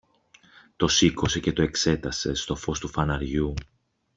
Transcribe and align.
Το 0.75 0.87
σήκωσε 0.87 1.39
και 1.39 1.53
το 1.53 1.61
εξέτασε 1.61 2.33
στο 2.33 2.55
φως 2.55 2.79
του 2.79 2.87
φαναριού. 2.87 3.53